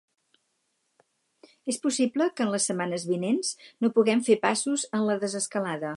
És 1.73 1.79
possible 1.83 2.27
que 2.39 2.47
en 2.47 2.53
les 2.55 2.65
setmanes 2.71 3.07
vinents 3.11 3.53
no 3.85 3.93
puguem 3.99 4.25
fer 4.31 4.39
passos 4.47 4.91
en 4.99 5.09
la 5.11 5.23
desescalada. 5.27 5.89